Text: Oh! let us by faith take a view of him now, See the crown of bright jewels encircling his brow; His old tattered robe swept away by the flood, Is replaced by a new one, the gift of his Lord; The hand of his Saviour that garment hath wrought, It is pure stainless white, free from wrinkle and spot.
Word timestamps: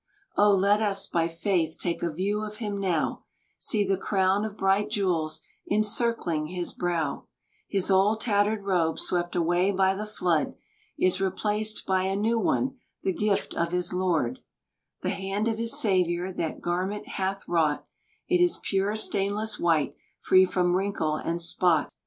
Oh! 0.35 0.51
let 0.51 0.81
us 0.81 1.05
by 1.05 1.27
faith 1.27 1.77
take 1.79 2.01
a 2.01 2.11
view 2.11 2.43
of 2.43 2.55
him 2.55 2.75
now, 2.75 3.25
See 3.59 3.87
the 3.87 3.99
crown 3.99 4.43
of 4.45 4.57
bright 4.57 4.89
jewels 4.89 5.41
encircling 5.69 6.47
his 6.47 6.73
brow; 6.73 7.27
His 7.67 7.91
old 7.91 8.19
tattered 8.19 8.63
robe 8.63 8.97
swept 8.97 9.35
away 9.35 9.69
by 9.71 9.93
the 9.93 10.07
flood, 10.07 10.55
Is 10.97 11.21
replaced 11.21 11.85
by 11.85 12.05
a 12.05 12.15
new 12.15 12.39
one, 12.39 12.79
the 13.03 13.13
gift 13.13 13.53
of 13.53 13.71
his 13.71 13.93
Lord; 13.93 14.39
The 15.03 15.11
hand 15.11 15.47
of 15.47 15.59
his 15.59 15.77
Saviour 15.79 16.33
that 16.33 16.61
garment 16.61 17.07
hath 17.07 17.47
wrought, 17.47 17.85
It 18.27 18.41
is 18.41 18.57
pure 18.63 18.95
stainless 18.95 19.59
white, 19.59 19.93
free 20.19 20.45
from 20.45 20.73
wrinkle 20.73 21.15
and 21.17 21.39
spot. 21.39 21.91